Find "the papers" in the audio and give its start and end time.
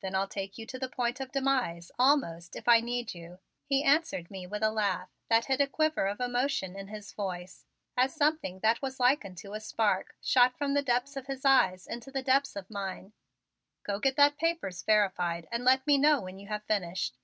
14.16-14.82